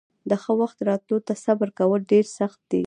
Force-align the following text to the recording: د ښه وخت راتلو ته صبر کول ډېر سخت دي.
د 0.29 0.31
ښه 0.41 0.53
وخت 0.61 0.77
راتلو 0.89 1.17
ته 1.27 1.33
صبر 1.45 1.69
کول 1.77 2.01
ډېر 2.11 2.25
سخت 2.39 2.59
دي. 2.71 2.79